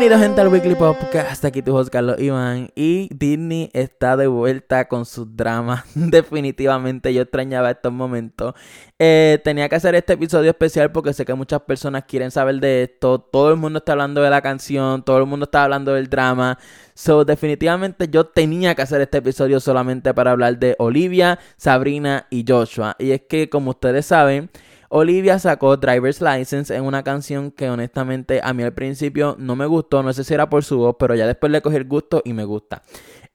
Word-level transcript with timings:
Bienvenidos 0.00 0.26
gente 0.26 0.40
al 0.40 0.48
Weekly 0.48 0.76
Podcast, 0.76 1.30
hasta 1.30 1.48
aquí 1.48 1.60
tu 1.60 1.76
host 1.76 1.90
Carlos 1.90 2.18
Iván. 2.18 2.70
Y 2.74 3.10
Disney 3.14 3.68
está 3.74 4.16
de 4.16 4.28
vuelta 4.28 4.88
con 4.88 5.04
sus 5.04 5.36
dramas, 5.36 5.84
definitivamente 5.94 7.12
yo 7.12 7.20
extrañaba 7.20 7.70
estos 7.70 7.92
momentos. 7.92 8.54
Eh, 8.98 9.38
tenía 9.44 9.68
que 9.68 9.76
hacer 9.76 9.94
este 9.94 10.14
episodio 10.14 10.52
especial 10.52 10.90
porque 10.90 11.12
sé 11.12 11.26
que 11.26 11.34
muchas 11.34 11.60
personas 11.60 12.04
quieren 12.08 12.30
saber 12.30 12.60
de 12.60 12.84
esto, 12.84 13.20
todo 13.20 13.50
el 13.50 13.58
mundo 13.58 13.80
está 13.80 13.92
hablando 13.92 14.22
de 14.22 14.30
la 14.30 14.40
canción, 14.40 15.04
todo 15.04 15.18
el 15.18 15.26
mundo 15.26 15.44
está 15.44 15.64
hablando 15.64 15.92
del 15.92 16.08
drama, 16.08 16.58
so 16.94 17.26
definitivamente 17.26 18.08
yo 18.08 18.24
tenía 18.24 18.74
que 18.74 18.80
hacer 18.80 19.02
este 19.02 19.18
episodio 19.18 19.60
solamente 19.60 20.14
para 20.14 20.30
hablar 20.30 20.58
de 20.58 20.76
Olivia, 20.78 21.38
Sabrina 21.58 22.26
y 22.30 22.46
Joshua. 22.48 22.96
Y 22.98 23.10
es 23.10 23.20
que 23.28 23.50
como 23.50 23.72
ustedes 23.72 24.06
saben, 24.06 24.48
Olivia 24.92 25.38
sacó 25.38 25.76
Driver's 25.76 26.20
License 26.20 26.74
en 26.74 26.82
una 26.82 27.04
canción 27.04 27.52
que 27.52 27.70
honestamente 27.70 28.40
a 28.42 28.52
mí 28.52 28.64
al 28.64 28.74
principio 28.74 29.36
no 29.38 29.54
me 29.54 29.64
gustó, 29.66 30.02
no 30.02 30.12
sé 30.12 30.24
si 30.24 30.34
era 30.34 30.50
por 30.50 30.64
su 30.64 30.78
voz, 30.78 30.96
pero 30.98 31.14
ya 31.14 31.28
después 31.28 31.52
le 31.52 31.62
cogí 31.62 31.76
el 31.76 31.84
gusto 31.84 32.22
y 32.24 32.32
me 32.32 32.42
gusta. 32.42 32.82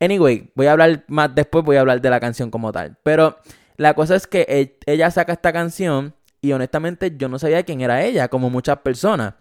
Anyway, 0.01 0.51
voy 0.53 0.67
a 0.67 0.73
hablar 0.73 1.05
más 1.07 1.33
después, 1.33 1.63
voy 1.63 1.77
a 1.77 1.79
hablar 1.79 2.01
de 2.01 2.09
la 2.09 2.19
canción 2.19 2.51
como 2.51 2.73
tal. 2.73 2.97
Pero 3.03 3.37
la 3.77 3.93
cosa 3.93 4.17
es 4.17 4.27
que 4.27 4.45
e, 4.49 4.77
ella 4.85 5.09
saca 5.11 5.31
esta 5.31 5.53
canción 5.53 6.13
y 6.41 6.51
honestamente 6.51 7.15
yo 7.17 7.29
no 7.29 7.39
sabía 7.39 7.63
quién 7.63 7.79
era 7.79 8.03
ella, 8.03 8.27
como 8.27 8.49
muchas 8.49 8.79
personas. 8.79 9.35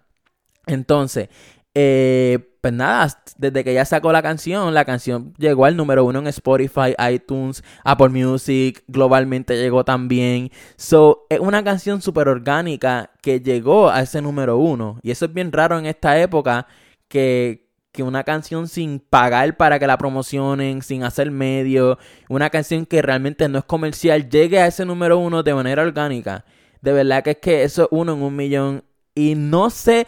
Entonces, 0.67 1.27
eh, 1.73 2.54
pues 2.65 2.73
nada, 2.73 3.15
desde 3.37 3.63
que 3.63 3.73
ella 3.73 3.85
sacó 3.85 4.11
la 4.11 4.23
canción, 4.23 4.73
la 4.73 4.85
canción 4.85 5.35
llegó 5.37 5.65
al 5.65 5.77
número 5.77 6.03
uno 6.03 6.17
en 6.17 6.25
Spotify, 6.25 6.95
iTunes, 7.13 7.63
Apple 7.83 8.09
Music, 8.09 8.83
globalmente 8.87 9.55
llegó 9.55 9.85
también. 9.85 10.49
So, 10.75 11.27
es 11.29 11.39
una 11.39 11.63
canción 11.63 12.01
súper 12.01 12.27
orgánica 12.27 13.11
que 13.21 13.39
llegó 13.39 13.91
a 13.91 14.01
ese 14.01 14.19
número 14.19 14.57
uno. 14.57 14.97
Y 15.03 15.11
eso 15.11 15.25
es 15.25 15.33
bien 15.35 15.51
raro 15.51 15.77
en 15.77 15.85
esta 15.85 16.19
época 16.19 16.65
que, 17.07 17.69
que 17.91 18.01
una 18.01 18.23
canción 18.23 18.67
sin 18.67 18.99
pagar 18.99 19.57
para 19.57 19.77
que 19.77 19.85
la 19.85 19.99
promocionen, 19.99 20.81
sin 20.81 21.03
hacer 21.03 21.29
medio, 21.29 21.99
una 22.29 22.49
canción 22.49 22.87
que 22.87 23.03
realmente 23.03 23.47
no 23.47 23.59
es 23.59 23.65
comercial, 23.65 24.27
llegue 24.27 24.59
a 24.59 24.65
ese 24.65 24.85
número 24.85 25.19
uno 25.19 25.43
de 25.43 25.53
manera 25.53 25.83
orgánica. 25.83 26.45
De 26.81 26.93
verdad 26.93 27.23
que 27.23 27.29
es 27.29 27.37
que 27.37 27.61
eso 27.61 27.83
es 27.83 27.89
uno 27.91 28.13
en 28.13 28.23
un 28.23 28.35
millón. 28.35 28.83
Y 29.13 29.35
no 29.35 29.69
sé 29.69 30.07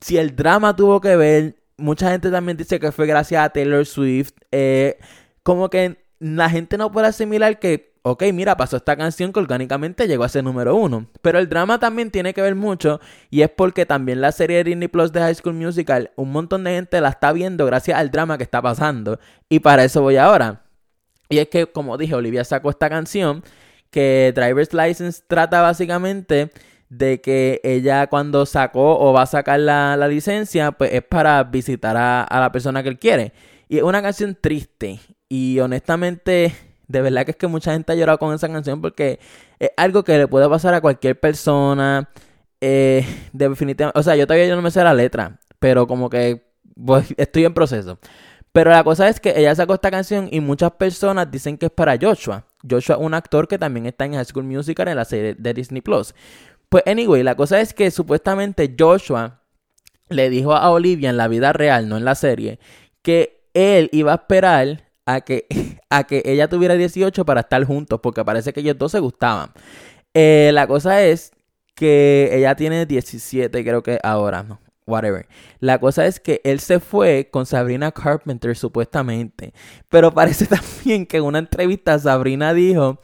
si 0.00 0.16
el 0.16 0.36
drama 0.36 0.76
tuvo 0.76 1.00
que 1.00 1.16
ver, 1.16 1.57
mucha 1.78 2.10
gente 2.10 2.30
también 2.30 2.56
dice 2.56 2.78
que 2.78 2.92
fue 2.92 3.06
gracias 3.06 3.42
a 3.42 3.48
Taylor 3.48 3.86
Swift. 3.86 4.32
Eh, 4.52 4.98
como 5.42 5.70
que 5.70 6.04
la 6.18 6.50
gente 6.50 6.76
no 6.76 6.92
puede 6.92 7.06
asimilar 7.06 7.58
que, 7.58 7.94
ok, 8.02 8.24
mira, 8.34 8.56
pasó 8.56 8.76
esta 8.76 8.96
canción 8.96 9.32
que 9.32 9.40
orgánicamente 9.40 10.06
llegó 10.06 10.24
a 10.24 10.28
ser 10.28 10.44
número 10.44 10.76
uno. 10.76 11.06
Pero 11.22 11.38
el 11.38 11.48
drama 11.48 11.78
también 11.78 12.10
tiene 12.10 12.34
que 12.34 12.42
ver 12.42 12.54
mucho 12.54 13.00
y 13.30 13.42
es 13.42 13.50
porque 13.50 13.86
también 13.86 14.20
la 14.20 14.32
serie 14.32 14.58
de 14.58 14.64
Disney 14.64 14.88
Plus 14.88 15.12
de 15.12 15.20
High 15.20 15.36
School 15.36 15.54
Musical, 15.54 16.10
un 16.16 16.32
montón 16.32 16.64
de 16.64 16.72
gente 16.72 17.00
la 17.00 17.10
está 17.10 17.32
viendo 17.32 17.64
gracias 17.64 17.98
al 17.98 18.10
drama 18.10 18.36
que 18.36 18.44
está 18.44 18.60
pasando. 18.60 19.18
Y 19.48 19.60
para 19.60 19.84
eso 19.84 20.02
voy 20.02 20.16
ahora. 20.16 20.64
Y 21.30 21.38
es 21.38 21.48
que, 21.48 21.66
como 21.66 21.96
dije, 21.96 22.14
Olivia 22.14 22.44
sacó 22.44 22.70
esta 22.70 22.88
canción 22.88 23.44
que 23.90 24.32
Driver's 24.34 24.74
License 24.74 25.22
trata 25.26 25.62
básicamente 25.62 26.50
de 26.88 27.20
que 27.20 27.60
ella 27.64 28.06
cuando 28.06 28.46
sacó 28.46 28.98
o 28.98 29.12
va 29.12 29.22
a 29.22 29.26
sacar 29.26 29.60
la, 29.60 29.96
licencia, 30.08 30.72
pues 30.72 30.92
es 30.94 31.02
para 31.02 31.44
visitar 31.44 31.96
a, 31.96 32.26
la 32.30 32.52
persona 32.52 32.82
que 32.82 32.88
él 32.88 32.98
quiere. 32.98 33.32
Y 33.68 33.78
es 33.78 33.82
una 33.82 34.02
canción 34.02 34.36
triste. 34.40 35.00
Y 35.28 35.60
honestamente, 35.60 36.54
de 36.86 37.02
verdad 37.02 37.24
que 37.24 37.32
es 37.32 37.36
que 37.36 37.46
mucha 37.46 37.72
gente 37.72 37.92
ha 37.92 37.94
llorado 37.94 38.18
con 38.18 38.34
esa 38.34 38.48
canción 38.48 38.80
porque 38.80 39.20
es 39.58 39.70
algo 39.76 40.04
que 40.04 40.16
le 40.16 40.28
puede 40.28 40.48
pasar 40.48 40.74
a 40.74 40.80
cualquier 40.80 41.18
persona. 41.20 42.08
Eh, 42.60 43.06
definitivamente, 43.32 43.98
o 43.98 44.02
sea, 44.02 44.16
yo 44.16 44.26
todavía 44.26 44.48
yo 44.48 44.56
no 44.56 44.62
me 44.62 44.70
sé 44.70 44.82
la 44.82 44.94
letra, 44.94 45.38
pero 45.58 45.86
como 45.86 46.08
que 46.08 46.42
estoy 47.16 47.44
en 47.44 47.54
proceso. 47.54 47.98
Pero 48.52 48.70
la 48.70 48.82
cosa 48.82 49.08
es 49.08 49.20
que 49.20 49.34
ella 49.36 49.54
sacó 49.54 49.74
esta 49.74 49.90
canción 49.90 50.28
y 50.30 50.40
muchas 50.40 50.72
personas 50.72 51.30
dicen 51.30 51.58
que 51.58 51.66
es 51.66 51.72
para 51.72 51.96
Joshua. 52.00 52.46
Joshua 52.68 52.96
es 52.96 53.02
un 53.02 53.14
actor 53.14 53.46
que 53.46 53.58
también 53.58 53.86
está 53.86 54.06
en 54.06 54.14
High 54.14 54.24
School 54.24 54.44
Musical 54.44 54.88
en 54.88 54.96
la 54.96 55.04
serie 55.04 55.34
de 55.38 55.54
Disney 55.54 55.82
Plus. 55.82 56.14
Pues 56.68 56.84
anyway, 56.86 57.22
la 57.22 57.34
cosa 57.34 57.60
es 57.60 57.72
que 57.72 57.90
supuestamente 57.90 58.74
Joshua 58.78 59.42
le 60.08 60.30
dijo 60.30 60.54
a 60.54 60.70
Olivia 60.70 61.10
en 61.10 61.16
la 61.16 61.28
vida 61.28 61.52
real, 61.52 61.88
no 61.88 61.96
en 61.96 62.04
la 62.04 62.14
serie, 62.14 62.58
que 63.02 63.48
él 63.54 63.88
iba 63.92 64.12
a 64.12 64.16
esperar 64.16 64.84
a 65.06 65.22
que, 65.22 65.46
a 65.90 66.04
que 66.04 66.22
ella 66.24 66.48
tuviera 66.48 66.74
18 66.74 67.24
para 67.24 67.40
estar 67.40 67.64
juntos, 67.64 68.00
porque 68.02 68.24
parece 68.24 68.52
que 68.52 68.60
ellos 68.60 68.78
dos 68.78 68.92
se 68.92 69.00
gustaban. 69.00 69.50
Eh, 70.14 70.50
la 70.52 70.66
cosa 70.66 71.02
es 71.02 71.32
que 71.74 72.30
ella 72.32 72.54
tiene 72.54 72.86
17, 72.86 73.64
creo 73.64 73.82
que 73.82 73.98
ahora, 74.02 74.42
no, 74.42 74.60
whatever. 74.86 75.26
La 75.60 75.78
cosa 75.78 76.06
es 76.06 76.20
que 76.20 76.40
él 76.44 76.60
se 76.60 76.80
fue 76.80 77.28
con 77.30 77.46
Sabrina 77.46 77.92
Carpenter, 77.92 78.56
supuestamente. 78.56 79.52
Pero 79.88 80.12
parece 80.12 80.46
también 80.84 81.06
que 81.06 81.18
en 81.18 81.24
una 81.24 81.38
entrevista 81.38 81.98
Sabrina 81.98 82.52
dijo 82.52 83.00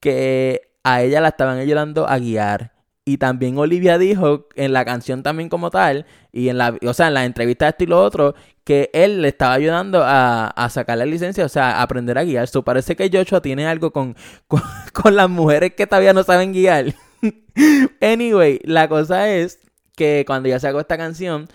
que 0.00 0.62
a 0.84 1.02
ella 1.02 1.20
la 1.20 1.28
estaban 1.28 1.58
ayudando 1.58 2.08
a 2.08 2.18
guiar 2.18 2.75
y 3.08 3.18
también 3.18 3.56
Olivia 3.56 3.98
dijo 3.98 4.48
en 4.56 4.72
la 4.72 4.84
canción 4.84 5.22
también 5.22 5.48
como 5.48 5.70
tal, 5.70 6.06
y 6.32 6.48
en 6.48 6.58
la, 6.58 6.76
o 6.84 6.92
sea, 6.92 7.06
en 7.06 7.14
la 7.14 7.24
entrevista 7.24 7.64
de 7.64 7.70
esto 7.70 7.84
y 7.84 7.86
lo 7.86 8.02
otro, 8.02 8.34
que 8.64 8.90
él 8.92 9.22
le 9.22 9.28
estaba 9.28 9.54
ayudando 9.54 10.02
a, 10.02 10.48
a 10.48 10.68
sacar 10.70 10.98
la 10.98 11.06
licencia, 11.06 11.44
o 11.44 11.48
sea, 11.48 11.78
a 11.78 11.82
aprender 11.82 12.18
a 12.18 12.24
guiar. 12.24 12.44
Eso 12.44 12.64
parece 12.64 12.96
que 12.96 13.08
Joshua 13.10 13.40
tiene 13.40 13.64
algo 13.64 13.92
con, 13.92 14.16
con, 14.48 15.14
las 15.14 15.30
mujeres 15.30 15.74
que 15.74 15.86
todavía 15.86 16.12
no 16.12 16.24
saben 16.24 16.52
guiar. 16.52 16.94
anyway, 18.00 18.60
la 18.64 18.88
cosa 18.88 19.30
es 19.30 19.60
que 19.94 20.24
cuando 20.26 20.48
ya 20.48 20.58
sacó 20.58 20.80
esta 20.80 20.98
canción, 20.98 21.46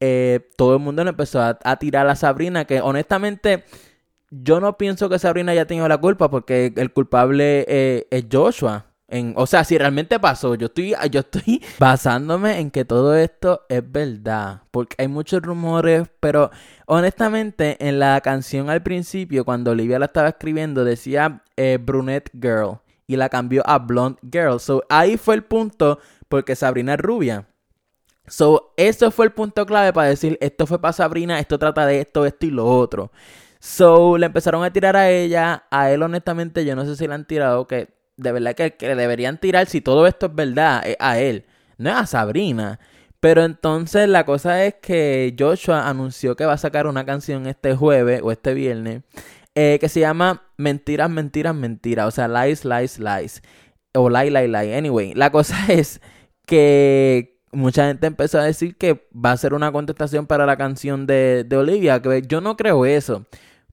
eh, 0.00 0.40
todo 0.58 0.74
el 0.74 0.80
mundo 0.80 1.04
le 1.04 1.10
empezó 1.10 1.40
a, 1.40 1.76
tirar 1.78 2.06
a 2.06 2.16
Sabrina, 2.16 2.66
que 2.66 2.82
honestamente 2.82 3.64
yo 4.30 4.60
no 4.60 4.76
pienso 4.76 5.08
que 5.08 5.18
Sabrina 5.18 5.52
haya 5.52 5.66
tenido 5.66 5.88
la 5.88 5.96
culpa, 5.96 6.30
porque 6.30 6.70
el 6.76 6.92
culpable 6.92 7.64
eh, 7.66 8.06
es 8.10 8.26
Joshua 8.30 8.87
o 9.36 9.46
sea, 9.46 9.64
si 9.64 9.78
realmente 9.78 10.20
pasó, 10.20 10.54
yo 10.54 10.66
estoy, 10.66 10.94
yo 11.10 11.20
estoy 11.20 11.62
basándome 11.78 12.60
en 12.60 12.70
que 12.70 12.84
todo 12.84 13.14
esto 13.16 13.62
es 13.68 13.82
verdad. 13.90 14.62
Porque 14.70 14.96
hay 14.98 15.08
muchos 15.08 15.42
rumores, 15.42 16.08
pero 16.20 16.50
honestamente 16.86 17.76
en 17.86 17.98
la 17.98 18.20
canción 18.20 18.70
al 18.70 18.82
principio, 18.82 19.44
cuando 19.44 19.70
Olivia 19.70 19.98
la 19.98 20.06
estaba 20.06 20.28
escribiendo, 20.28 20.84
decía 20.84 21.42
eh, 21.56 21.78
Brunette 21.80 22.30
Girl 22.34 22.80
y 23.06 23.16
la 23.16 23.28
cambió 23.28 23.62
a 23.66 23.78
Blonde 23.78 24.20
Girl. 24.30 24.60
So 24.60 24.84
ahí 24.90 25.16
fue 25.16 25.34
el 25.36 25.44
punto 25.44 25.98
porque 26.28 26.54
Sabrina 26.54 26.94
es 26.94 27.00
rubia. 27.00 27.46
So, 28.28 28.74
eso 28.76 29.10
fue 29.10 29.26
el 29.26 29.32
punto 29.32 29.64
clave 29.66 29.92
para 29.92 30.08
decir, 30.08 30.36
esto 30.40 30.66
fue 30.66 30.78
para 30.80 30.92
Sabrina, 30.92 31.38
esto 31.40 31.58
trata 31.58 31.86
de 31.86 32.00
esto, 32.00 32.26
esto 32.26 32.46
y 32.46 32.50
lo 32.50 32.66
otro. 32.66 33.10
So, 33.58 34.18
le 34.18 34.26
empezaron 34.26 34.62
a 34.64 34.72
tirar 34.72 34.96
a 34.96 35.10
ella, 35.10 35.64
a 35.70 35.90
él 35.90 36.02
honestamente 36.02 36.64
yo 36.64 36.76
no 36.76 36.84
sé 36.84 36.96
si 36.96 37.06
le 37.06 37.14
han 37.14 37.26
tirado, 37.26 37.66
que 37.66 37.97
de 38.18 38.32
verdad 38.32 38.54
que, 38.54 38.74
que 38.74 38.94
deberían 38.94 39.38
tirar, 39.38 39.66
si 39.66 39.80
todo 39.80 40.06
esto 40.06 40.26
es 40.26 40.34
verdad, 40.34 40.86
es 40.86 40.96
a 41.00 41.18
él, 41.18 41.46
no 41.78 41.90
es 41.90 41.96
a 41.96 42.06
Sabrina. 42.06 42.78
Pero 43.20 43.42
entonces 43.42 44.08
la 44.08 44.24
cosa 44.24 44.64
es 44.64 44.74
que 44.74 45.34
Joshua 45.36 45.88
anunció 45.88 46.36
que 46.36 46.46
va 46.46 46.52
a 46.52 46.58
sacar 46.58 46.86
una 46.86 47.04
canción 47.04 47.46
este 47.46 47.74
jueves 47.74 48.20
o 48.22 48.30
este 48.30 48.54
viernes 48.54 49.02
eh, 49.60 49.78
que 49.80 49.88
se 49.88 49.98
llama 49.98 50.44
Mentiras, 50.56 51.10
Mentiras, 51.10 51.52
Mentiras. 51.52 52.06
O 52.06 52.10
sea, 52.12 52.28
Lies, 52.28 52.64
Lies, 52.64 53.00
Lies. 53.00 53.42
O 53.92 54.08
Lie, 54.08 54.30
Lie, 54.30 54.46
Lie. 54.46 54.76
Anyway, 54.76 55.14
la 55.14 55.32
cosa 55.32 55.56
es 55.68 56.00
que 56.46 57.40
mucha 57.50 57.88
gente 57.88 58.06
empezó 58.06 58.38
a 58.38 58.44
decir 58.44 58.76
que 58.76 59.08
va 59.12 59.32
a 59.32 59.36
ser 59.36 59.54
una 59.54 59.72
contestación 59.72 60.26
para 60.28 60.46
la 60.46 60.56
canción 60.56 61.08
de, 61.08 61.44
de 61.44 61.56
Olivia. 61.56 62.00
Que 62.00 62.22
yo 62.22 62.40
no 62.40 62.56
creo 62.56 62.86
eso. 62.86 63.26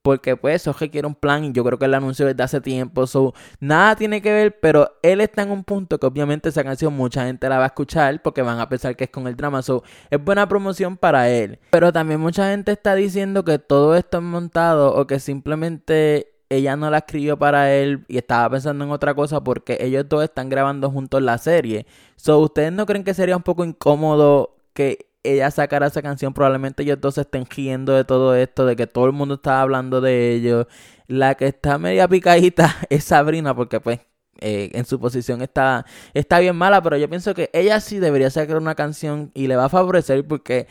Porque 0.06 0.38
pues 0.38 0.62
eso 0.62 0.72
requiere 0.72 1.08
un 1.08 1.16
plan 1.16 1.46
y 1.46 1.52
yo 1.52 1.64
creo 1.64 1.80
que 1.80 1.86
él 1.86 1.94
anunció 1.96 2.28
desde 2.28 2.44
hace 2.44 2.62
tiempo. 2.62 3.08
So, 3.08 3.34
nada 3.60 3.96
tiene 3.96 4.22
que 4.22 4.32
ver, 4.32 4.60
pero 4.60 5.00
él 5.02 5.20
está 5.20 5.42
en 5.42 5.50
un 5.50 5.64
punto 5.64 6.00
que 6.00 6.06
obviamente 6.06 6.50
esa 6.50 6.64
canción 6.64 6.94
mucha 6.94 7.26
gente 7.26 7.50
la 7.50 7.58
va 7.58 7.64
a 7.64 7.68
escuchar 7.70 8.22
porque 8.22 8.44
van 8.44 8.60
a 8.60 8.70
pensar 8.70 8.96
que 8.96 9.06
es 9.06 9.10
con 9.10 9.26
el 9.26 9.36
drama. 9.36 9.64
So, 9.64 9.82
es 10.12 10.24
buena 10.24 10.48
promoción 10.48 10.96
para 10.96 11.28
él. 11.32 11.58
Pero 11.72 11.92
también 11.92 12.20
mucha 12.20 12.52
gente 12.52 12.72
está 12.72 12.94
diciendo 12.94 13.44
que 13.44 13.58
todo 13.58 13.96
esto 13.96 14.20
es 14.20 14.24
montado 14.24 14.94
o 14.94 15.08
que 15.08 15.20
simplemente 15.20 16.36
ella 16.50 16.76
no 16.76 16.92
la 16.92 17.00
escribió 17.00 17.40
para 17.40 17.74
él 17.74 18.06
y 18.08 18.20
estaba 18.20 18.48
pensando 18.48 18.86
en 18.86 18.92
otra 18.92 19.16
cosa 19.16 19.44
porque 19.44 19.80
ellos 19.82 20.08
dos 20.08 20.24
están 20.24 20.50
grabando 20.50 20.92
juntos 20.92 21.20
la 21.24 21.40
serie. 21.40 21.88
So, 22.16 22.38
¿ustedes 22.42 22.72
no 22.72 22.86
creen 22.86 23.04
que 23.04 23.16
sería 23.16 23.36
un 23.36 23.42
poco 23.42 23.66
incómodo 23.66 24.56
que 24.76 25.08
ella 25.26 25.52
sacara 25.52 25.88
esa 25.88 26.02
canción, 26.02 26.34
probablemente 26.34 26.84
ellos 26.84 27.00
dos 27.02 27.16
se 27.16 27.22
estén 27.22 27.46
riendo 27.46 27.94
de 27.94 28.04
todo 28.06 28.36
esto, 28.36 28.66
de 28.66 28.76
que 28.76 28.88
todo 28.88 29.06
el 29.06 29.14
mundo 29.14 29.36
está 29.36 29.62
hablando 29.62 30.02
de 30.02 30.34
ellos. 30.34 30.68
La 31.08 31.36
que 31.36 31.48
está 31.48 31.78
media 31.78 32.08
picadita 32.08 32.76
es 32.90 33.04
Sabrina, 33.04 33.56
porque 33.56 33.80
pues 33.80 34.00
eh, 34.42 34.72
en 34.74 34.86
su 34.86 35.00
posición 35.00 35.42
está, 35.42 35.86
está 36.14 36.40
bien 36.40 36.56
mala, 36.56 36.82
pero 36.82 36.98
yo 36.98 37.10
pienso 37.10 37.34
que 37.34 37.50
ella 37.54 37.80
sí 37.80 38.00
debería 38.00 38.30
sacar 38.30 38.58
una 38.58 38.76
canción 38.76 39.32
y 39.34 39.48
le 39.48 39.56
va 39.56 39.66
a 39.66 39.70
favorecer 39.70 40.28
porque 40.28 40.68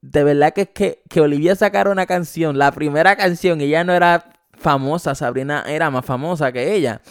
de 0.00 0.24
verdad 0.24 0.52
que 0.52 0.62
es 0.62 0.68
que, 0.70 1.02
que 1.08 1.20
Olivia 1.20 1.54
sacara 1.54 1.90
una 1.90 2.06
canción, 2.06 2.58
la 2.58 2.72
primera 2.72 3.16
canción, 3.16 3.60
ella 3.60 3.84
no 3.84 3.92
era 3.92 4.32
famosa, 4.54 5.14
Sabrina 5.14 5.64
era 5.66 5.90
más 5.90 6.04
famosa 6.04 6.52
que 6.52 6.74
ella. 6.74 7.02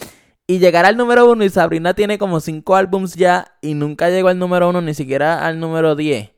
Y 0.47 0.59
llegar 0.59 0.85
al 0.85 0.97
número 0.97 1.31
uno 1.31 1.45
y 1.45 1.49
Sabrina 1.49 1.93
tiene 1.93 2.17
como 2.17 2.39
cinco 2.41 2.75
álbums 2.75 3.15
ya 3.15 3.57
y 3.61 3.73
nunca 3.73 4.09
llegó 4.09 4.27
al 4.27 4.39
número 4.39 4.69
uno, 4.69 4.81
ni 4.81 4.93
siquiera 4.93 5.45
al 5.45 5.59
número 5.59 5.95
diez. 5.95 6.30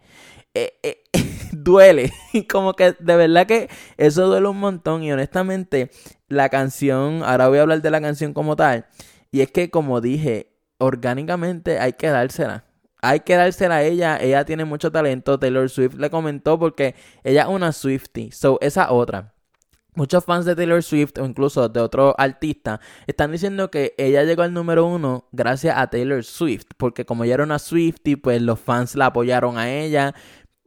Eh, 0.54 0.74
eh, 0.84 1.04
duele. 1.52 2.12
Como 2.50 2.74
que 2.74 2.96
de 3.00 3.16
verdad 3.16 3.48
que 3.48 3.70
eso 3.98 4.28
duele 4.28 4.48
un 4.48 4.60
montón. 4.60 5.04
Y 5.04 5.12
honestamente, 5.12 5.90
la 6.28 6.50
canción, 6.50 7.24
ahora 7.24 7.48
voy 7.48 7.60
a 7.60 7.62
hablar 7.62 7.82
de 7.82 7.92
la 7.92 8.02
canción 8.02 8.34
como 8.34 8.56
tal. 8.56 8.86
Y 9.32 9.42
es 9.42 9.52
que, 9.52 9.70
como 9.70 10.02
dije, 10.02 10.54
orgánicamente 10.78 11.80
hay 11.80 11.94
que 11.94 12.08
dársela. 12.08 12.66
Hay 13.02 13.22
que 13.22 13.36
dársela 13.36 13.78
a 13.78 13.84
ella. 13.84 14.18
Ella 14.18 14.46
tiene 14.46 14.66
mucho 14.66 14.92
talento. 14.92 15.40
Taylor 15.40 15.70
Swift 15.70 15.96
le 15.96 16.10
comentó 16.10 16.60
porque 16.60 16.96
ella 17.24 17.44
es 17.44 17.48
una 17.48 17.72
Swiftie. 17.72 18.32
So, 18.32 18.60
esa 18.62 18.92
otra. 18.92 19.34
Muchos 19.96 20.26
fans 20.26 20.46
de 20.46 20.56
Taylor 20.56 20.82
Swift 20.82 21.20
o 21.20 21.26
incluso 21.26 21.70
de 21.70 21.80
otro 21.80 22.16
artista 22.18 22.80
están 23.06 23.32
diciendo 23.32 23.70
que 23.70 23.94
ella 24.00 24.24
llegó 24.24 24.42
al 24.42 24.52
número 24.52 24.88
uno 24.88 25.28
gracias 25.32 25.78
a 25.78 25.88
Taylor 25.88 26.24
Swift, 26.24 26.66
porque 26.78 27.06
como 27.06 27.24
ella 27.24 27.36
era 27.36 27.44
una 27.44 27.60
Swiftie, 27.60 28.18
pues 28.18 28.42
los 28.42 28.60
fans 28.60 28.96
la 28.96 29.08
apoyaron 29.08 29.60
a 29.60 29.72
ella. 29.72 30.16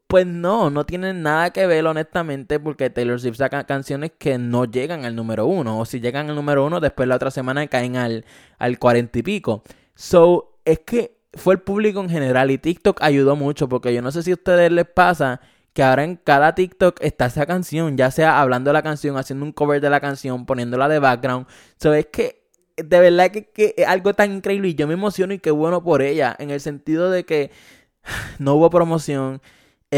Pues 0.07 0.27
no, 0.27 0.71
no 0.71 0.87
tienen 0.87 1.23
nada 1.23 1.51
que 1.51 1.67
ver 1.67 1.85
honestamente 1.85 2.61
porque 2.61 2.91
Taylor 2.91 3.21
Swift 3.21 3.39
saca 3.39 3.65
canciones 3.65 4.13
que 4.17 4.39
no 4.39 4.65
llegan 4.65 5.05
al 5.05 5.17
número 5.17 5.47
uno, 5.47 5.81
o 5.81 5.85
si 5.85 6.01
llegan 6.01 6.31
al 6.31 6.37
número 6.37 6.65
uno, 6.65 6.79
después 6.81 7.09
la 7.09 7.17
otra 7.17 7.33
semana 7.33 7.67
caen 7.67 7.97
al, 7.97 8.25
al 8.59 8.79
y 9.13 9.23
pico. 9.23 9.63
So, 9.95 10.61
es 10.65 10.81
que 10.81 11.17
fue 11.35 11.55
el 11.55 11.61
público 11.61 12.01
en 12.01 12.09
general 12.09 12.51
y 12.51 12.59
TikTok 12.59 13.03
ayudó 13.03 13.37
mucho 13.37 13.69
porque 13.69 13.93
yo 13.93 14.01
no 14.01 14.11
sé 14.11 14.23
si 14.23 14.31
a 14.31 14.35
ustedes 14.35 14.71
les 14.73 14.87
pasa 14.87 15.41
que 15.73 15.83
ahora 15.83 16.05
en 16.05 16.17
cada 16.17 16.55
TikTok 16.55 16.99
está 17.03 17.27
esa 17.27 17.45
canción, 17.45 17.97
ya 17.97 18.11
sea 18.11 18.41
hablando 18.41 18.71
de 18.71 18.73
la 18.75 18.83
canción, 18.83 19.19
haciendo 19.19 19.45
un 19.45 19.53
cover 19.53 19.81
de 19.81 19.91
la 19.91 20.01
canción, 20.01 20.47
poniéndola 20.47 20.89
de 20.89 20.99
background. 21.01 21.47
So, 21.79 21.93
es 21.93 22.07
que 22.07 22.47
de 22.77 23.01
verdad 23.01 23.31
que, 23.31 23.75
es 23.77 23.87
algo 23.87 24.15
tan 24.15 24.33
increíble 24.33 24.69
y 24.69 24.75
yo 24.75 24.87
me 24.87 24.95
emociono 24.95 25.35
y 25.35 25.39
qué 25.39 25.51
bueno 25.51 25.83
por 25.83 26.03
ella, 26.03 26.35
en 26.39 26.51
el 26.51 26.61
sentido 26.61 27.11
de 27.11 27.25
que 27.25 27.51
no 28.39 28.55
hubo 28.55 28.71
promoción, 28.71 29.43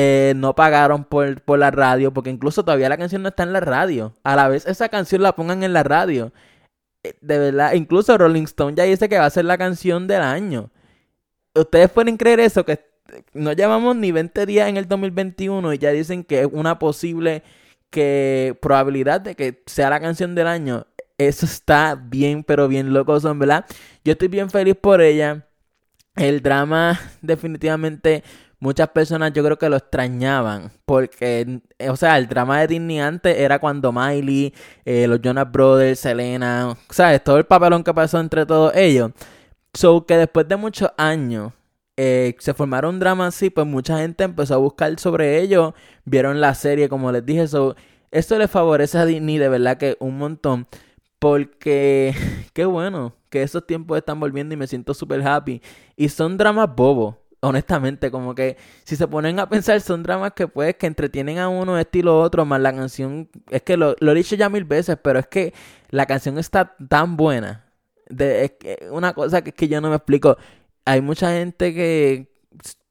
eh, 0.00 0.32
no 0.36 0.54
pagaron 0.54 1.02
por, 1.02 1.42
por 1.42 1.58
la 1.58 1.72
radio, 1.72 2.12
porque 2.12 2.30
incluso 2.30 2.64
todavía 2.64 2.88
la 2.88 2.96
canción 2.96 3.20
no 3.20 3.30
está 3.30 3.42
en 3.42 3.52
la 3.52 3.58
radio. 3.58 4.14
A 4.22 4.36
la 4.36 4.46
vez 4.46 4.64
esa 4.64 4.88
canción 4.88 5.22
la 5.22 5.34
pongan 5.34 5.64
en 5.64 5.72
la 5.72 5.82
radio. 5.82 6.32
Eh, 7.02 7.14
de 7.20 7.38
verdad, 7.40 7.72
incluso 7.72 8.16
Rolling 8.16 8.44
Stone 8.44 8.76
ya 8.76 8.84
dice 8.84 9.08
que 9.08 9.18
va 9.18 9.26
a 9.26 9.30
ser 9.30 9.44
la 9.44 9.58
canción 9.58 10.06
del 10.06 10.22
año. 10.22 10.70
¿Ustedes 11.52 11.90
pueden 11.90 12.16
creer 12.16 12.38
eso? 12.38 12.64
Que 12.64 12.78
no 13.32 13.52
llevamos 13.52 13.96
ni 13.96 14.12
20 14.12 14.46
días 14.46 14.68
en 14.68 14.76
el 14.76 14.86
2021 14.86 15.74
y 15.74 15.78
ya 15.78 15.90
dicen 15.90 16.22
que 16.22 16.42
es 16.42 16.48
una 16.52 16.78
posible 16.78 17.42
que 17.90 18.56
probabilidad 18.62 19.20
de 19.20 19.34
que 19.34 19.64
sea 19.66 19.90
la 19.90 19.98
canción 19.98 20.36
del 20.36 20.46
año. 20.46 20.86
Eso 21.18 21.44
está 21.44 21.96
bien, 21.96 22.44
pero 22.44 22.68
bien 22.68 22.92
loco, 22.92 23.18
son, 23.18 23.40
¿verdad? 23.40 23.66
Yo 24.04 24.12
estoy 24.12 24.28
bien 24.28 24.48
feliz 24.48 24.76
por 24.76 25.00
ella. 25.00 25.44
El 26.14 26.40
drama, 26.40 27.00
definitivamente, 27.20 28.22
muchas 28.60 28.88
personas 28.88 29.32
yo 29.32 29.44
creo 29.44 29.58
que 29.58 29.68
lo 29.68 29.76
extrañaban. 29.76 30.70
Porque, 30.84 31.60
o 31.88 31.96
sea, 31.96 32.18
el 32.18 32.28
drama 32.28 32.60
de 32.60 32.66
Disney 32.68 33.00
antes 33.00 33.36
era 33.38 33.58
cuando 33.58 33.92
Miley, 33.92 34.54
eh, 34.84 35.06
los 35.06 35.20
Jonas 35.22 35.50
Brothers, 35.50 36.00
Selena, 36.00 36.76
¿sabes? 36.90 37.22
Todo 37.22 37.38
el 37.38 37.44
papelón 37.44 37.84
que 37.84 37.94
pasó 37.94 38.20
entre 38.20 38.46
todos 38.46 38.74
ellos. 38.74 39.12
So 39.74 40.06
que 40.06 40.16
después 40.16 40.48
de 40.48 40.56
muchos 40.56 40.90
años 40.96 41.52
eh, 41.96 42.36
se 42.38 42.54
formaron 42.54 42.98
dramas 42.98 43.34
así, 43.34 43.50
pues 43.50 43.66
mucha 43.66 43.98
gente 43.98 44.24
empezó 44.24 44.54
a 44.54 44.58
buscar 44.58 44.98
sobre 44.98 45.40
ello, 45.40 45.74
vieron 46.04 46.40
la 46.40 46.54
serie, 46.54 46.88
como 46.88 47.12
les 47.12 47.26
dije, 47.26 47.42
eso 47.42 47.76
esto 48.10 48.38
le 48.38 48.48
favorece 48.48 48.98
a 48.98 49.04
Disney 49.04 49.38
de 49.38 49.48
verdad 49.48 49.76
que 49.76 49.96
un 50.00 50.16
montón, 50.18 50.66
porque 51.18 52.14
qué 52.54 52.64
bueno 52.64 53.14
que 53.30 53.42
esos 53.42 53.66
tiempos 53.66 53.98
están 53.98 54.18
volviendo 54.20 54.54
y 54.54 54.56
me 54.56 54.66
siento 54.66 54.94
súper 54.94 55.26
happy. 55.26 55.60
Y 55.96 56.08
son 56.08 56.38
dramas 56.38 56.74
bobos, 56.74 57.16
honestamente, 57.40 58.10
como 58.10 58.34
que 58.34 58.56
si 58.84 58.96
se 58.96 59.08
ponen 59.08 59.38
a 59.40 59.48
pensar, 59.48 59.80
son 59.80 60.02
dramas 60.02 60.32
que 60.34 60.48
pues 60.48 60.76
que 60.76 60.86
entretienen 60.86 61.38
a 61.38 61.48
uno 61.48 61.78
estilo 61.78 62.20
otro, 62.20 62.44
más 62.44 62.60
la 62.60 62.74
canción, 62.74 63.28
es 63.50 63.62
que 63.62 63.76
lo, 63.76 63.96
lo 64.00 64.12
he 64.12 64.14
dicho 64.14 64.36
ya 64.36 64.48
mil 64.48 64.64
veces, 64.64 64.98
pero 65.02 65.18
es 65.18 65.26
que 65.26 65.54
la 65.90 66.06
canción 66.06 66.38
está 66.38 66.76
tan 66.88 67.16
buena. 67.16 67.64
De, 68.08 68.44
es 68.44 68.52
que 68.52 68.88
una 68.90 69.12
cosa 69.12 69.42
que, 69.42 69.52
que 69.52 69.68
yo 69.68 69.80
no 69.80 69.90
me 69.90 69.96
explico 69.96 70.38
hay 70.88 71.02
mucha 71.02 71.32
gente 71.32 71.74
que, 71.74 72.32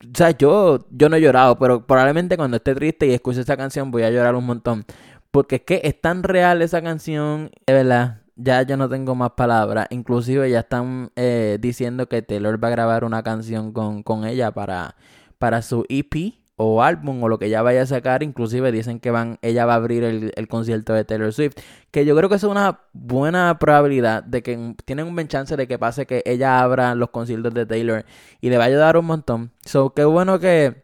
o 0.06 0.16
sea, 0.16 0.32
yo, 0.32 0.86
yo 0.92 1.10
no 1.10 1.16
he 1.16 1.22
llorado, 1.22 1.58
pero 1.58 1.88
probablemente 1.88 2.38
cuando 2.38 2.58
esté 2.58 2.76
triste 2.76 3.08
y 3.08 3.14
escuche 3.14 3.42
esa 3.42 3.58
canción 3.58 3.90
voy 3.90 4.04
a 4.04 4.12
llorar 4.12 4.36
un 4.36 4.46
montón. 4.46 4.86
Porque 5.32 5.58
es 5.58 5.62
que 5.64 5.82
es 5.84 6.00
tan 6.00 6.22
real 6.24 6.62
esa 6.62 6.82
canción, 6.84 7.50
de 7.66 7.74
verdad, 7.74 8.22
ya 8.38 8.62
yo 8.62 8.78
no 8.78 8.88
tengo 8.88 9.16
más 9.16 9.32
palabras. 9.32 9.88
Inclusive 9.90 10.50
ya 10.50 10.62
están 10.62 11.12
eh, 11.16 11.58
diciendo 11.60 12.08
que 12.08 12.22
Taylor 12.22 12.64
va 12.64 12.70
a 12.70 12.72
grabar 12.72 13.04
una 13.04 13.24
canción 13.24 13.74
con, 13.74 14.04
con 14.04 14.26
ella 14.26 14.52
para, 14.52 14.96
para 15.40 15.62
su 15.62 15.86
EP 15.90 16.36
o 16.58 16.82
álbum 16.82 17.24
o 17.24 17.30
lo 17.30 17.38
que 17.38 17.46
ella 17.46 17.62
vaya 17.62 17.84
a 17.84 17.86
sacar, 17.86 18.24
inclusive 18.24 18.72
dicen 18.72 19.00
que 19.00 19.12
van, 19.12 19.38
ella 19.44 19.66
va 19.66 19.74
a 19.74 19.76
abrir 19.76 20.04
el, 20.04 20.48
concierto 20.48 20.94
de 20.94 21.06
Taylor 21.06 21.32
Swift, 21.32 21.54
que 21.92 22.04
yo 22.04 22.16
creo 22.16 22.30
que 22.30 22.36
es 22.36 22.44
una 22.44 22.82
buena 22.94 23.60
probabilidad 23.60 24.24
de 24.24 24.42
que 24.42 24.76
tienen 24.86 25.08
un 25.08 25.14
buen 25.14 25.28
chance 25.28 25.56
de 25.56 25.68
que 25.68 25.78
pase 25.78 26.08
que 26.08 26.24
ella 26.26 26.60
abra 26.62 26.96
los 26.96 27.12
conciertos 27.12 27.54
de 27.54 27.68
Taylor 27.68 28.06
y 28.42 28.50
le 28.50 28.58
va 28.58 28.64
a 28.64 28.68
ayudar 28.68 28.98
un 28.98 29.06
montón. 29.06 29.52
So, 29.66 29.94
qué 29.94 30.04
bueno 30.04 30.40
que 30.40 30.84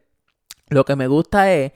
lo 0.70 0.86
que 0.86 0.96
me 0.96 1.08
gusta 1.08 1.52
es 1.52 1.74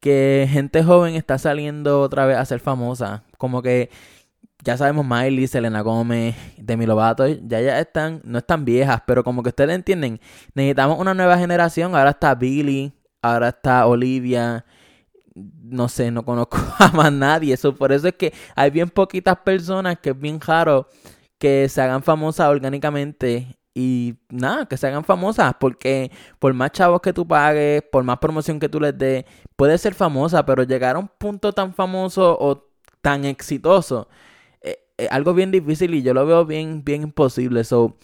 que 0.00 0.48
gente 0.50 0.82
joven 0.82 1.14
está 1.14 1.38
saliendo 1.38 2.00
otra 2.00 2.26
vez 2.26 2.38
a 2.38 2.44
ser 2.46 2.60
famosa, 2.60 3.24
como 3.36 3.62
que 3.62 3.90
ya 4.64 4.78
sabemos 4.78 5.06
Miley, 5.06 5.46
Selena 5.46 5.82
Gomez, 5.82 6.34
Demi 6.56 6.86
Lovato, 6.86 7.26
ya 7.28 7.60
ya 7.60 7.78
están, 7.78 8.22
no 8.24 8.38
están 8.38 8.64
viejas, 8.64 9.02
pero 9.06 9.22
como 9.22 9.42
que 9.42 9.50
ustedes 9.50 9.74
entienden, 9.74 10.20
necesitamos 10.54 10.98
una 10.98 11.12
nueva 11.12 11.36
generación, 11.38 11.94
ahora 11.94 12.10
está 12.10 12.34
Billy, 12.34 12.92
ahora 13.20 13.48
está 13.48 13.86
Olivia, 13.86 14.64
no 15.34 15.88
sé, 15.88 16.10
no 16.10 16.24
conozco 16.24 16.56
a 16.78 16.88
más 16.88 17.12
nadie. 17.12 17.52
Eso, 17.54 17.74
por 17.74 17.92
eso 17.92 18.08
es 18.08 18.14
que 18.14 18.32
hay 18.56 18.70
bien 18.70 18.88
poquitas 18.88 19.36
personas 19.38 19.98
que 19.98 20.10
es 20.10 20.18
bien 20.18 20.40
raro 20.40 20.88
que 21.38 21.68
se 21.68 21.82
hagan 21.82 22.02
famosas 22.02 22.48
orgánicamente 22.48 23.58
y 23.74 24.14
nada, 24.30 24.66
que 24.66 24.78
se 24.78 24.86
hagan 24.86 25.04
famosas, 25.04 25.54
porque 25.60 26.10
por 26.38 26.54
más 26.54 26.72
chavos 26.72 27.02
que 27.02 27.12
tú 27.12 27.26
pagues, 27.26 27.82
por 27.92 28.02
más 28.02 28.18
promoción 28.18 28.58
que 28.58 28.68
tú 28.68 28.80
les 28.80 28.96
des, 28.96 29.24
puede 29.56 29.76
ser 29.76 29.94
famosa, 29.94 30.46
pero 30.46 30.62
llegar 30.62 30.96
a 30.96 31.00
un 31.00 31.08
punto 31.08 31.52
tan 31.52 31.74
famoso 31.74 32.38
o 32.40 32.66
tan 33.02 33.26
exitoso 33.26 34.08
algo 35.10 35.34
bien 35.34 35.50
difícil 35.50 35.94
y 35.94 36.02
yo 36.02 36.14
lo 36.14 36.26
veo 36.26 36.44
bien, 36.44 36.84
bien 36.84 37.02
imposible. 37.02 37.64
So, 37.64 37.96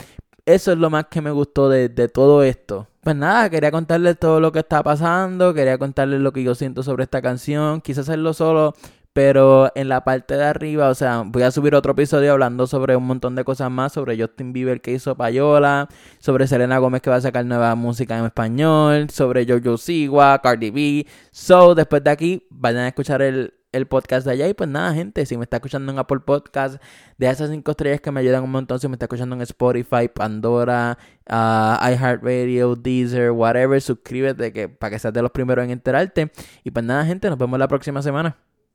eso 0.46 0.72
es 0.72 0.78
lo 0.78 0.90
más 0.90 1.06
que 1.06 1.20
me 1.20 1.30
gustó 1.30 1.68
de, 1.68 1.88
de 1.88 2.08
todo 2.08 2.42
esto. 2.42 2.88
Pues 3.02 3.16
nada, 3.16 3.48
quería 3.48 3.70
contarles 3.70 4.18
todo 4.18 4.40
lo 4.40 4.52
que 4.52 4.58
está 4.58 4.82
pasando, 4.82 5.54
quería 5.54 5.78
contarles 5.78 6.20
lo 6.20 6.32
que 6.32 6.42
yo 6.42 6.54
siento 6.54 6.82
sobre 6.82 7.04
esta 7.04 7.22
canción, 7.22 7.80
quise 7.80 8.00
hacerlo 8.00 8.34
solo, 8.34 8.74
pero 9.12 9.72
en 9.74 9.88
la 9.88 10.04
parte 10.04 10.36
de 10.36 10.44
arriba, 10.44 10.88
o 10.88 10.94
sea, 10.94 11.22
voy 11.26 11.42
a 11.42 11.50
subir 11.50 11.74
otro 11.74 11.92
episodio 11.92 12.32
hablando 12.32 12.66
sobre 12.66 12.96
un 12.96 13.06
montón 13.06 13.34
de 13.36 13.44
cosas 13.44 13.70
más, 13.70 13.92
sobre 13.92 14.20
Justin 14.20 14.52
Bieber 14.52 14.80
que 14.80 14.92
hizo 14.92 15.16
Payola, 15.16 15.88
sobre 16.18 16.46
Selena 16.46 16.78
Gómez 16.78 17.00
que 17.02 17.10
va 17.10 17.16
a 17.16 17.20
sacar 17.20 17.44
nueva 17.46 17.74
música 17.74 18.18
en 18.18 18.26
español, 18.26 19.10
sobre 19.10 19.46
Jojo 19.46 19.78
Siwa, 19.78 20.40
Cardi 20.42 20.70
B. 20.70 21.06
So, 21.32 21.74
después 21.74 22.04
de 22.04 22.10
aquí, 22.10 22.46
vayan 22.50 22.82
a 22.82 22.88
escuchar 22.88 23.22
el, 23.22 23.54
el 23.72 23.86
podcast 23.86 24.26
de 24.26 24.32
allá. 24.32 24.48
Y 24.48 24.54
pues 24.54 24.68
nada, 24.68 24.94
gente, 24.94 25.24
si 25.26 25.36
me 25.36 25.44
está 25.44 25.56
escuchando 25.58 25.92
en 25.92 25.98
Apple 25.98 26.20
Podcast, 26.20 26.82
de 27.18 27.28
esas 27.28 27.50
cinco 27.50 27.72
estrellas 27.72 28.00
que 28.00 28.10
me 28.10 28.20
ayudan 28.20 28.44
un 28.44 28.50
montón. 28.50 28.80
Si 28.80 28.88
me 28.88 28.94
está 28.94 29.06
escuchando 29.06 29.34
en 29.34 29.42
Spotify, 29.42 30.08
Pandora, 30.12 30.98
uh, 31.28 31.88
iHeartRadio, 31.88 32.76
Deezer, 32.76 33.30
whatever, 33.30 33.80
suscríbete 33.80 34.52
que, 34.52 34.68
para 34.68 34.90
que 34.90 34.98
seas 34.98 35.14
de 35.14 35.22
los 35.22 35.30
primeros 35.30 35.64
en 35.64 35.70
enterarte. 35.70 36.32
Y 36.64 36.70
pues 36.70 36.84
nada, 36.84 37.04
gente, 37.04 37.28
nos 37.28 37.38
vemos 37.38 37.58
la 37.58 37.68
próxima 37.68 38.02
semana. 38.02 38.36